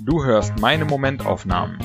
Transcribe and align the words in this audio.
Du 0.00 0.24
hörst 0.24 0.60
meine 0.60 0.84
Momentaufnahmen. 0.84 1.78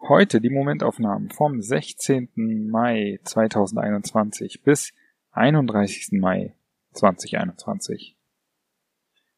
Heute 0.09 0.41
die 0.41 0.51
Momentaufnahmen 0.51 1.31
vom 1.31 1.63
16. 1.63 2.69
Mai 2.69 3.21
2021 3.23 4.65
bis 4.65 4.93
31. 5.31 6.09
Mai 6.21 6.57
2021. 6.93 8.17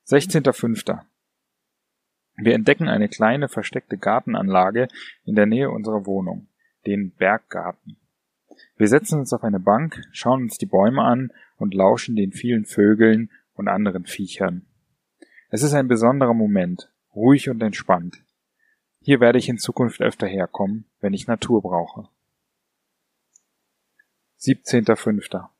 16.05. 0.07 1.01
Wir 2.37 2.55
entdecken 2.55 2.89
eine 2.89 3.09
kleine 3.09 3.49
versteckte 3.49 3.99
Gartenanlage 3.99 4.89
in 5.25 5.35
der 5.35 5.47
Nähe 5.47 5.71
unserer 5.71 6.07
Wohnung, 6.07 6.49
den 6.87 7.13
Berggarten. 7.13 7.99
Wir 8.77 8.89
setzen 8.89 9.21
uns 9.21 9.33
auf 9.33 9.45
eine 9.45 9.61
Bank, 9.61 10.03
schauen 10.13 10.43
uns 10.43 10.59
die 10.59 10.67
Bäume 10.67 11.03
an 11.03 11.33
und 11.57 11.75
lauschen 11.75 12.17
den 12.17 12.33
vielen 12.33 12.65
Vögeln 12.65 13.31
und 13.55 13.69
anderen 13.69 14.07
Viechern. 14.07 14.67
Es 15.51 15.63
ist 15.63 15.75
ein 15.75 15.89
besonderer 15.89 16.35
Moment, 16.35 16.91
ruhig 17.15 17.49
und 17.49 17.63
entspannt. 17.63 18.25
Hier 19.01 19.21
werde 19.21 19.39
ich 19.39 19.49
in 19.49 19.59
Zukunft 19.59 20.01
öfter 20.01 20.27
herkommen, 20.27 20.87
wenn 21.01 21.13
ich 21.13 21.27
Natur 21.27 21.61
brauche. 21.61 22.09
17.05. 24.41 25.52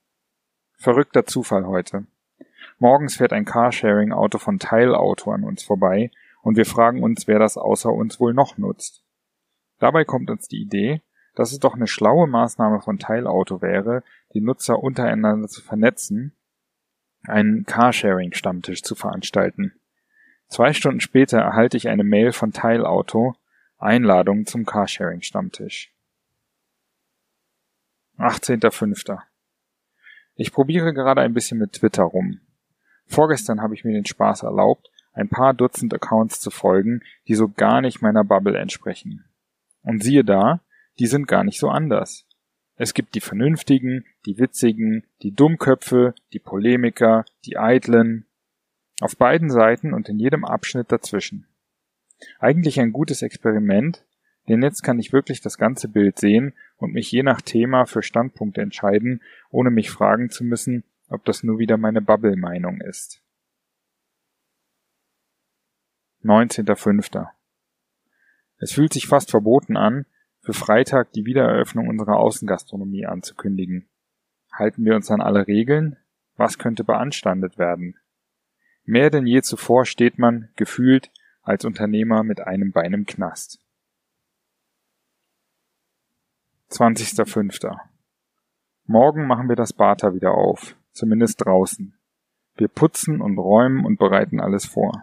Verrückter 0.83 1.25
Zufall 1.25 1.65
heute. 1.65 2.07
Morgens 2.81 3.15
fährt 3.15 3.33
ein 3.33 3.45
Carsharing-Auto 3.45 4.39
von 4.39 4.59
Teilauto 4.59 5.31
an 5.31 5.45
uns 5.45 5.63
vorbei 5.63 6.11
und 6.43 6.57
wir 6.57 6.67
fragen 6.67 7.05
uns, 7.05 7.29
wer 7.29 7.39
das 7.39 7.57
außer 7.57 7.93
uns 7.93 8.19
wohl 8.19 8.35
noch 8.35 8.59
nutzt. 8.59 9.05
Dabei 9.79 10.05
kommt 10.05 10.29
uns 10.29 10.49
die 10.49 10.61
Idee, 10.61 11.01
dass 11.37 11.53
es 11.53 11.61
doch 11.61 11.77
eine 11.77 11.87
schlaue 11.87 12.27
Maßnahme 12.27 12.81
von 12.81 12.99
Teilauto 12.99 13.63
wäre, 13.63 14.03
die 14.35 14.41
Nutzer 14.41 14.83
untereinander 14.83 15.47
zu 15.47 15.63
vernetzen, 15.63 16.35
einen 17.29 17.65
Carsharing-Stammtisch 17.65 18.83
zu 18.83 18.97
veranstalten. 18.97 19.75
Zwei 20.49 20.73
Stunden 20.73 20.99
später 21.01 21.39
erhalte 21.39 21.77
ich 21.77 21.91
eine 21.91 22.03
Mail 22.03 22.33
von 22.33 22.51
Teilauto, 22.51 23.37
Einladung 23.79 24.47
zum 24.47 24.67
Carsharing-Stammtisch. 24.67 25.93
18.05. 28.19 29.23
Ich 30.35 30.53
probiere 30.53 30.93
gerade 30.93 31.21
ein 31.21 31.35
bisschen 31.35 31.59
mit 31.59 31.75
Twitter 31.75 32.05
rum. 32.05 32.41
Vorgestern 33.07 33.61
habe 33.61 33.75
ich 33.75 33.85
mir 33.85 33.93
den 33.93 34.07
Spaß 34.07 34.43
erlaubt, 34.43 34.91
ein 35.13 35.29
paar 35.29 35.53
Dutzend 35.53 35.93
Accounts 35.93 36.41
zu 36.41 36.51
folgen, 36.51 37.03
die 37.29 37.35
so 37.35 37.49
gar 37.49 37.81
nicht 37.81 38.01
meiner 38.01 38.25
Bubble 38.25 38.57
entsprechen. 38.57 39.25
Und 39.83 40.03
siehe 40.03 40.25
da, 40.25 40.61
die 40.99 41.07
sind 41.07 41.29
gar 41.29 41.45
nicht 41.45 41.59
so 41.59 41.69
anders. 41.69 42.27
Es 42.77 42.95
gibt 42.95 43.15
die 43.15 43.21
Vernünftigen, 43.21 44.05
die 44.25 44.39
Witzigen, 44.39 45.07
die 45.23 45.33
Dummköpfe, 45.33 46.15
die 46.33 46.39
Polemiker, 46.39 47.25
die 47.45 47.59
Eitlen. 47.59 48.27
Auf 49.01 49.17
beiden 49.17 49.51
Seiten 49.51 49.93
und 49.93 50.09
in 50.09 50.19
jedem 50.19 50.45
Abschnitt 50.45 50.91
dazwischen. 50.91 51.47
Eigentlich 52.39 52.81
ein 52.81 52.93
gutes 52.93 53.23
Experiment, 53.23 54.05
denn 54.49 54.63
jetzt 54.63 54.83
kann 54.83 54.99
ich 54.99 55.13
wirklich 55.13 55.41
das 55.41 55.59
ganze 55.59 55.89
Bild 55.89 56.19
sehen 56.19 56.55
und 56.83 56.93
mich 56.93 57.11
je 57.11 57.23
nach 57.23 57.41
Thema 57.41 57.87
für 57.87 58.03
Standpunkte 58.03 58.61
entscheiden, 58.61 59.23
ohne 59.51 59.71
mich 59.71 59.91
fragen 59.91 60.31
zu 60.31 60.45
müssen, 60.45 60.85
ob 61.09 61.25
das 61.25 61.43
nur 61.43 61.59
wieder 61.59 61.77
meine 61.77 62.03
Bubble-Meinung 62.03 62.81
ist. 62.81 63.23
19.05. 66.25 67.29
Es 68.59 68.73
fühlt 68.73 68.93
sich 68.93 69.07
fast 69.07 69.31
verboten 69.31 69.77
an, 69.77 70.07
für 70.41 70.53
Freitag 70.53 71.13
die 71.13 71.25
Wiedereröffnung 71.25 71.89
unserer 71.89 72.17
Außengastronomie 72.17 73.07
anzukündigen. 73.07 73.89
Halten 74.53 74.85
wir 74.85 74.95
uns 74.95 75.11
an 75.11 75.21
alle 75.21 75.47
Regeln? 75.47 75.97
Was 76.37 76.59
könnte 76.59 76.85
beanstandet 76.85 77.59
werden? 77.59 77.97
Mehr 78.85 79.11
denn 79.11 79.27
je 79.27 79.43
zuvor 79.43 79.85
steht 79.87 80.19
man, 80.19 80.49
gefühlt, 80.57 81.11
als 81.43 81.65
Unternehmer 81.65 82.23
mit 82.25 82.41
einem 82.41 82.73
Bein 82.73 82.93
im 82.93 83.07
Knast. 83.07 83.61
20.05. 86.73 87.77
Morgen 88.87 89.27
machen 89.27 89.51
wir 89.51 89.57
das 89.57 89.75
Bata 89.75 90.15
wieder 90.15 90.33
auf, 90.33 90.75
zumindest 90.93 91.45
draußen. 91.45 91.95
Wir 92.57 92.69
putzen 92.69 93.21
und 93.21 93.37
räumen 93.37 93.85
und 93.85 93.99
bereiten 93.99 94.41
alles 94.41 94.65
vor. 94.65 95.03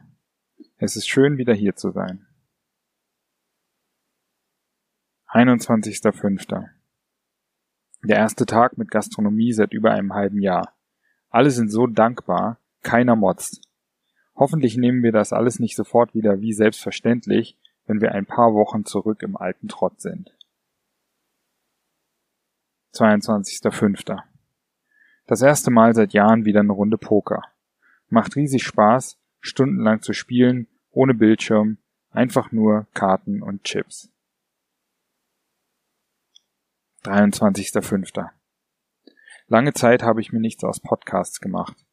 Es 0.78 0.96
ist 0.96 1.08
schön, 1.08 1.38
wieder 1.38 1.54
hier 1.54 1.76
zu 1.76 1.92
sein. 1.92 2.26
21.05. 5.28 6.70
Der 8.04 8.18
erste 8.18 8.48
Tag 8.48 8.80
mit 8.80 8.90
Gastronomie 8.90 9.54
seit 9.54 9.72
über 9.72 9.92
einem 9.92 10.16
halben 10.16 10.42
Jahr. 10.42 10.74
Alle 11.30 11.52
sind 11.52 11.70
so 11.70 11.86
dankbar, 11.86 12.58
keiner 12.82 13.16
motzt. 13.16 13.62
Hoffentlich 14.36 14.76
nehmen 14.76 15.04
wir 15.04 15.12
das 15.12 15.34
alles 15.34 15.60
nicht 15.60 15.76
sofort 15.76 16.16
wieder 16.16 16.42
wie 16.42 16.54
selbstverständlich, 16.54 17.60
wenn 17.86 18.02
wir 18.02 18.14
ein 18.14 18.26
paar 18.26 18.56
Wochen 18.56 18.86
zurück 18.86 19.22
im 19.22 19.38
alten 19.38 19.68
Trott 19.68 20.02
sind. 20.02 20.34
22.05. 22.94 24.20
Das 25.28 25.42
erste 25.42 25.70
Mal 25.70 25.94
seit 25.94 26.14
Jahren 26.14 26.46
wieder 26.46 26.62
eine 26.62 26.72
Runde 26.72 26.98
Poker. 26.98 27.44
Macht 28.10 28.36
riesig 28.36 28.64
Spaß, 28.64 29.20
stundenlang 29.40 30.02
zu 30.02 30.14
spielen, 30.14 30.68
ohne 30.92 31.14
Bildschirm, 31.14 31.78
einfach 32.10 32.52
nur 32.52 32.88
Karten 32.94 33.44
und 33.44 33.64
Chips. 33.64 34.12
23.05. 37.04 38.30
Lange 39.48 39.74
Zeit 39.74 40.04
habe 40.04 40.22
ich 40.22 40.32
mir 40.32 40.40
nichts 40.40 40.64
aus 40.64 40.80
Podcasts 40.80 41.40
gemacht. 41.40 41.86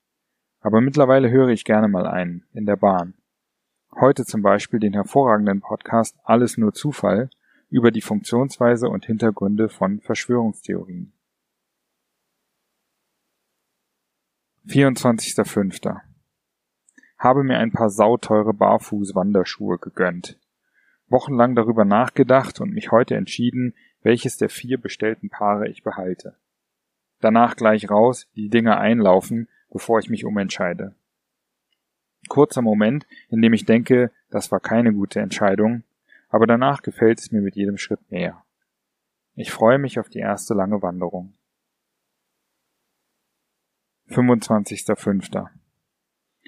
Aber 0.60 0.80
mittlerweile 0.80 1.30
höre 1.30 1.48
ich 1.48 1.64
gerne 1.64 1.88
mal 1.88 2.06
einen, 2.06 2.44
in 2.52 2.66
der 2.66 2.76
Bahn. 2.76 3.14
Heute 4.00 4.24
zum 4.24 4.42
Beispiel 4.42 4.80
den 4.80 4.94
hervorragenden 4.94 5.60
Podcast 5.60 6.16
Alles 6.24 6.58
nur 6.58 6.72
Zufall 6.72 7.30
über 7.68 7.90
die 7.90 8.00
Funktionsweise 8.00 8.88
und 8.88 9.06
Hintergründe 9.06 9.68
von 9.68 10.00
Verschwörungstheorien. 10.00 11.12
24.05. 14.66 16.00
Habe 17.18 17.44
mir 17.44 17.58
ein 17.58 17.72
paar 17.72 17.88
sauteure 17.88 18.52
Barfuß-Wanderschuhe 18.52 19.78
gegönnt. 19.78 20.38
Wochenlang 21.08 21.54
darüber 21.54 21.84
nachgedacht 21.84 22.60
und 22.60 22.72
mich 22.72 22.90
heute 22.90 23.14
entschieden, 23.14 23.74
welches 24.02 24.36
der 24.36 24.48
vier 24.48 24.80
bestellten 24.80 25.30
Paare 25.30 25.68
ich 25.68 25.82
behalte. 25.82 26.36
Danach 27.20 27.56
gleich 27.56 27.90
raus, 27.90 28.28
die 28.34 28.48
Dinger 28.48 28.78
einlaufen, 28.78 29.48
bevor 29.70 29.98
ich 30.00 30.10
mich 30.10 30.24
umentscheide. 30.24 30.94
Kurzer 32.28 32.62
Moment, 32.62 33.06
in 33.28 33.40
dem 33.40 33.52
ich 33.52 33.64
denke, 33.64 34.10
das 34.30 34.50
war 34.50 34.60
keine 34.60 34.92
gute 34.92 35.20
Entscheidung, 35.20 35.84
aber 36.36 36.46
danach 36.46 36.82
gefällt 36.82 37.18
es 37.18 37.32
mir 37.32 37.40
mit 37.40 37.56
jedem 37.56 37.78
Schritt 37.78 38.10
mehr. 38.10 38.44
Ich 39.36 39.50
freue 39.50 39.78
mich 39.78 39.98
auf 39.98 40.10
die 40.10 40.18
erste 40.18 40.52
lange 40.52 40.82
Wanderung. 40.82 41.32
25.05. 44.10 45.48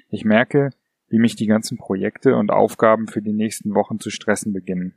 Ich 0.09 0.25
merke, 0.25 0.69
wie 1.07 1.17
mich 1.17 1.35
die 1.35 1.47
ganzen 1.47 1.79
Projekte 1.79 2.35
und 2.35 2.51
Aufgaben 2.51 3.07
für 3.07 3.23
die 3.23 3.33
nächsten 3.33 3.73
Wochen 3.73 3.99
zu 3.99 4.11
stressen 4.11 4.53
beginnen. 4.53 4.93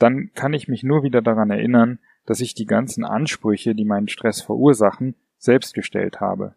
Dann 0.00 0.32
kann 0.34 0.54
ich 0.54 0.66
mich 0.66 0.82
nur 0.82 1.04
wieder 1.04 1.22
daran 1.22 1.50
erinnern, 1.50 2.00
dass 2.26 2.40
ich 2.40 2.54
die 2.54 2.66
ganzen 2.66 3.04
Ansprüche, 3.04 3.76
die 3.76 3.84
meinen 3.84 4.08
Stress 4.08 4.42
verursachen, 4.42 5.14
selbst 5.36 5.72
gestellt 5.72 6.20
habe. 6.20 6.56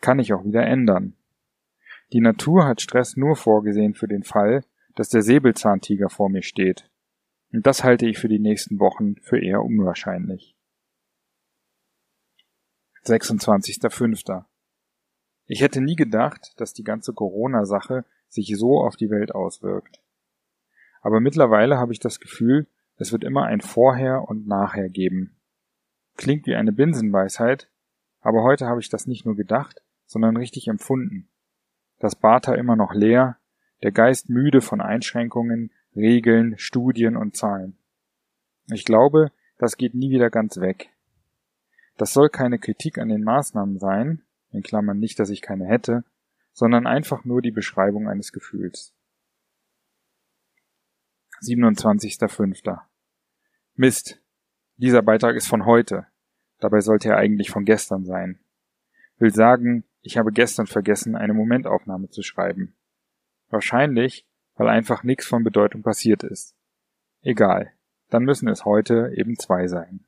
Kann 0.00 0.20
ich 0.20 0.32
auch 0.32 0.44
wieder 0.44 0.64
ändern. 0.64 1.14
Die 2.12 2.20
Natur 2.20 2.64
hat 2.64 2.80
Stress 2.80 3.16
nur 3.16 3.34
vorgesehen 3.34 3.94
für 3.94 4.06
den 4.06 4.22
Fall, 4.22 4.62
dass 4.98 5.10
der 5.10 5.22
Säbelzahntiger 5.22 6.08
vor 6.08 6.28
mir 6.28 6.42
steht. 6.42 6.90
Und 7.52 7.68
das 7.68 7.84
halte 7.84 8.06
ich 8.06 8.18
für 8.18 8.26
die 8.26 8.40
nächsten 8.40 8.80
Wochen 8.80 9.14
für 9.22 9.38
eher 9.38 9.62
unwahrscheinlich. 9.62 10.56
26.05. 13.04 14.44
Ich 15.46 15.60
hätte 15.60 15.80
nie 15.80 15.94
gedacht, 15.94 16.52
dass 16.56 16.74
die 16.74 16.82
ganze 16.82 17.12
Corona-Sache 17.12 18.04
sich 18.28 18.52
so 18.56 18.80
auf 18.80 18.96
die 18.96 19.08
Welt 19.08 19.32
auswirkt. 19.36 20.02
Aber 21.00 21.20
mittlerweile 21.20 21.78
habe 21.78 21.92
ich 21.92 22.00
das 22.00 22.18
Gefühl, 22.18 22.66
es 22.96 23.12
wird 23.12 23.22
immer 23.22 23.44
ein 23.44 23.60
Vorher 23.60 24.28
und 24.28 24.48
Nachher 24.48 24.88
geben. 24.88 25.36
Klingt 26.16 26.44
wie 26.46 26.56
eine 26.56 26.72
Binsenweisheit, 26.72 27.70
aber 28.20 28.42
heute 28.42 28.66
habe 28.66 28.80
ich 28.80 28.88
das 28.88 29.06
nicht 29.06 29.24
nur 29.24 29.36
gedacht, 29.36 29.80
sondern 30.06 30.36
richtig 30.36 30.66
empfunden. 30.66 31.28
Das 32.00 32.16
Bata 32.16 32.56
immer 32.56 32.74
noch 32.74 32.94
leer, 32.94 33.37
der 33.82 33.92
Geist 33.92 34.28
müde 34.28 34.60
von 34.60 34.80
Einschränkungen, 34.80 35.70
Regeln, 35.94 36.58
Studien 36.58 37.16
und 37.16 37.36
Zahlen. 37.36 37.76
Ich 38.70 38.84
glaube, 38.84 39.32
das 39.58 39.76
geht 39.76 39.94
nie 39.94 40.10
wieder 40.10 40.30
ganz 40.30 40.58
weg. 40.58 40.90
Das 41.96 42.12
soll 42.12 42.28
keine 42.28 42.58
Kritik 42.58 42.98
an 42.98 43.08
den 43.08 43.24
Maßnahmen 43.24 43.78
sein, 43.78 44.22
in 44.52 44.62
Klammern 44.62 44.98
nicht, 44.98 45.18
dass 45.18 45.30
ich 45.30 45.42
keine 45.42 45.66
hätte, 45.66 46.04
sondern 46.52 46.86
einfach 46.86 47.24
nur 47.24 47.42
die 47.42 47.50
Beschreibung 47.50 48.08
eines 48.08 48.32
Gefühls. 48.32 48.94
27.05. 51.42 52.80
Mist. 53.74 54.20
Dieser 54.76 55.02
Beitrag 55.02 55.36
ist 55.36 55.48
von 55.48 55.66
heute. 55.66 56.06
Dabei 56.60 56.80
sollte 56.80 57.10
er 57.10 57.16
eigentlich 57.16 57.50
von 57.50 57.64
gestern 57.64 58.04
sein. 58.04 58.38
Will 59.18 59.32
sagen, 59.32 59.84
ich 60.02 60.16
habe 60.16 60.32
gestern 60.32 60.66
vergessen, 60.66 61.16
eine 61.16 61.34
Momentaufnahme 61.34 62.10
zu 62.10 62.22
schreiben. 62.22 62.74
Wahrscheinlich, 63.50 64.26
weil 64.56 64.68
einfach 64.68 65.02
nichts 65.02 65.26
von 65.26 65.44
Bedeutung 65.44 65.82
passiert 65.82 66.22
ist. 66.22 66.54
Egal, 67.22 67.72
dann 68.10 68.24
müssen 68.24 68.48
es 68.48 68.64
heute 68.64 69.12
eben 69.16 69.38
zwei 69.38 69.66
sein. 69.66 70.04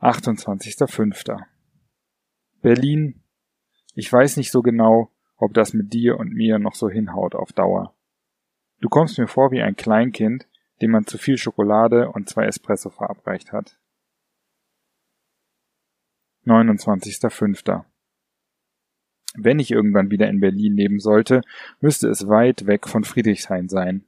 28.05. 0.00 1.42
Berlin. 2.60 3.22
Ich 3.94 4.12
weiß 4.12 4.36
nicht 4.36 4.50
so 4.50 4.62
genau, 4.62 5.10
ob 5.36 5.54
das 5.54 5.72
mit 5.72 5.92
dir 5.92 6.18
und 6.18 6.32
mir 6.32 6.58
noch 6.58 6.74
so 6.74 6.88
hinhaut 6.88 7.34
auf 7.34 7.52
Dauer. 7.52 7.94
Du 8.80 8.88
kommst 8.88 9.18
mir 9.18 9.28
vor 9.28 9.50
wie 9.50 9.62
ein 9.62 9.76
Kleinkind, 9.76 10.48
dem 10.82 10.90
man 10.90 11.06
zu 11.06 11.16
viel 11.16 11.38
Schokolade 11.38 12.10
und 12.10 12.28
zwei 12.28 12.44
Espresso 12.44 12.90
verabreicht 12.90 13.52
hat. 13.52 13.78
29.05. 16.44 17.84
Wenn 19.36 19.58
ich 19.58 19.70
irgendwann 19.72 20.10
wieder 20.10 20.28
in 20.28 20.40
Berlin 20.40 20.76
leben 20.76 21.00
sollte, 21.00 21.42
müsste 21.80 22.08
es 22.08 22.28
weit 22.28 22.66
weg 22.66 22.88
von 22.88 23.04
Friedrichshain 23.04 23.68
sein. 23.68 24.04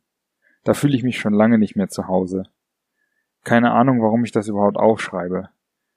Da 0.62 0.72
fühle 0.72 0.96
ich 0.96 1.02
mich 1.02 1.18
schon 1.18 1.34
lange 1.34 1.58
nicht 1.58 1.76
mehr 1.76 1.88
zu 1.88 2.06
Hause. 2.06 2.44
Keine 3.44 3.72
Ahnung, 3.72 4.02
warum 4.02 4.24
ich 4.24 4.32
das 4.32 4.48
überhaupt 4.48 4.76
aufschreibe. 4.76 5.50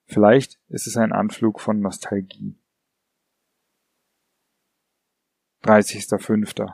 Vielleicht 0.06 0.60
ist 0.70 0.88
es 0.88 0.98
ein 0.98 1.12
Anflug 1.12 1.60
von 1.60 1.80
Nostalgie. 1.80 2.56
30.05. 5.64 6.74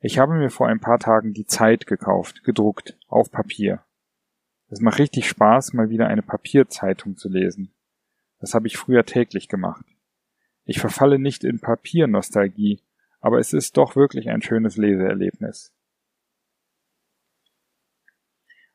Ich 0.00 0.18
habe 0.18 0.34
mir 0.34 0.50
vor 0.50 0.68
ein 0.68 0.80
paar 0.80 0.98
Tagen 0.98 1.34
die 1.34 1.46
Zeit 1.46 1.86
gekauft, 1.86 2.44
gedruckt, 2.44 2.98
auf 3.08 3.30
Papier. 3.30 3.84
Es 4.68 4.80
macht 4.80 4.98
richtig 4.98 5.28
Spaß, 5.28 5.74
mal 5.74 5.90
wieder 5.90 6.08
eine 6.08 6.22
Papierzeitung 6.22 7.16
zu 7.16 7.28
lesen. 7.28 7.74
Das 8.40 8.54
habe 8.54 8.66
ich 8.66 8.78
früher 8.78 9.04
täglich 9.04 9.48
gemacht. 9.48 9.84
Ich 10.64 10.78
verfalle 10.78 11.18
nicht 11.18 11.44
in 11.44 11.60
Papiernostalgie, 11.60 12.80
aber 13.20 13.38
es 13.38 13.52
ist 13.52 13.76
doch 13.76 13.96
wirklich 13.96 14.28
ein 14.28 14.42
schönes 14.42 14.76
Leseerlebnis. 14.76 15.72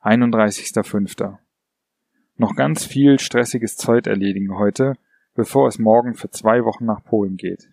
31.05. 0.02 1.38
Noch 2.36 2.54
ganz 2.54 2.84
viel 2.84 3.18
stressiges 3.18 3.76
Zeug 3.76 4.06
erledigen 4.06 4.56
heute, 4.58 4.94
bevor 5.34 5.68
es 5.68 5.78
morgen 5.78 6.14
für 6.14 6.30
zwei 6.30 6.64
Wochen 6.64 6.84
nach 6.84 7.02
Polen 7.02 7.36
geht. 7.36 7.68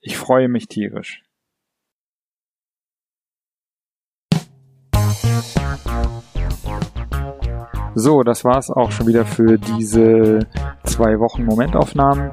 Ich 0.00 0.16
freue 0.16 0.48
mich 0.48 0.68
tierisch. 0.68 1.22
So, 7.94 8.22
das 8.22 8.44
war's 8.44 8.70
auch 8.70 8.92
schon 8.92 9.06
wieder 9.06 9.24
für 9.24 9.56
diese 9.58 10.40
zwei 10.84 11.18
Wochen 11.18 11.44
Momentaufnahmen. 11.44 12.32